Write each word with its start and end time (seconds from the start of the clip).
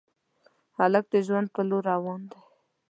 هلک 0.77 1.05
د 1.13 1.15
ژوند 1.27 1.47
په 1.55 1.61
لور 1.69 1.83
روان 1.91 2.21
دی. 2.31 2.39